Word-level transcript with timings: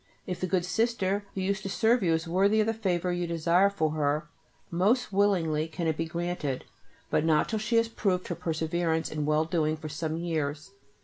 If 0.25 0.39
the 0.41 0.47
good 0.47 0.65
sister 0.65 1.25
who 1.35 1.41
used 1.41 1.61
to 1.61 1.69
serve 1.69 2.01
you 2.01 2.13
is 2.13 2.27
worthy 2.27 2.59
of 2.59 2.65
the 2.65 2.73
favour 2.73 3.13
you 3.13 3.27
desire 3.27 3.69
for 3.69 3.91
her, 3.91 4.27
most 4.71 5.13
willingly 5.13 5.67
can 5.67 5.85
it 5.85 5.95
be 5.95 6.07
granted, 6.07 6.65
but 7.11 7.23
not 7.23 7.47
till 7.47 7.59
she 7.59 7.75
has 7.75 7.87
proved 7.87 8.27
her 8.29 8.33
perseverance 8.35 9.11
in 9.11 9.27
well 9.27 9.45
doing 9.45 9.77
for 9.77 9.89
some 9.89 10.17
years. 10.17 10.71